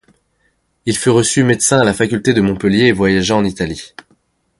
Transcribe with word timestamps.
Il 0.87 0.97
fut 0.97 1.11
reçu 1.11 1.43
médecin 1.43 1.79
à 1.79 1.83
la 1.83 1.93
faculté 1.93 2.33
de 2.33 2.41
Montpellier 2.41 2.85
et 2.85 2.91
voyagea 2.91 3.35
en 3.37 3.45
Italie. 3.45 3.93